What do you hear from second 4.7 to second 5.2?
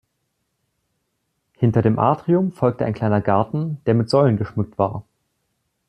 war.